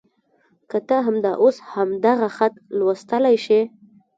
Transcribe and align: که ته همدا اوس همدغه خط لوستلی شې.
که 0.69 0.77
ته 0.87 0.95
همدا 1.05 1.31
اوس 1.43 1.57
همدغه 1.71 2.27
خط 2.37 2.53
لوستلی 2.77 3.35
شې. 3.45 3.61